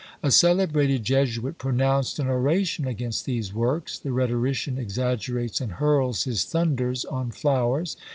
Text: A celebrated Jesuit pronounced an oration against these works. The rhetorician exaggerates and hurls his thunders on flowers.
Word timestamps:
A 0.23 0.31
celebrated 0.31 1.03
Jesuit 1.03 1.59
pronounced 1.59 2.17
an 2.17 2.25
oration 2.25 2.87
against 2.87 3.25
these 3.25 3.53
works. 3.53 3.99
The 3.99 4.11
rhetorician 4.11 4.79
exaggerates 4.79 5.61
and 5.61 5.73
hurls 5.73 6.23
his 6.23 6.43
thunders 6.43 7.05
on 7.05 7.29
flowers. 7.29 7.95